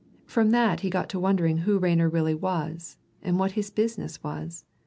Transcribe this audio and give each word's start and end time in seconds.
From 0.25 0.49
that 0.49 0.79
he 0.79 0.89
got 0.89 1.09
to 1.09 1.19
wondering 1.19 1.59
who 1.59 1.77
Rayner 1.77 2.09
really 2.09 2.33
was, 2.33 2.97
and 3.21 3.37
what 3.37 3.51
his 3.51 3.69
business 3.69 4.23
was. 4.23 4.65